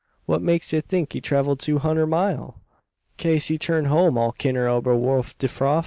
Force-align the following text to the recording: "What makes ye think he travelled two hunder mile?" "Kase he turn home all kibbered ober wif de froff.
"What 0.25 0.41
makes 0.41 0.73
ye 0.73 0.81
think 0.81 1.13
he 1.13 1.21
travelled 1.21 1.59
two 1.59 1.77
hunder 1.77 2.07
mile?" 2.07 2.55
"Kase 3.17 3.49
he 3.49 3.59
turn 3.59 3.85
home 3.85 4.17
all 4.17 4.31
kibbered 4.31 4.67
ober 4.67 4.95
wif 4.95 5.37
de 5.37 5.45
froff. 5.45 5.79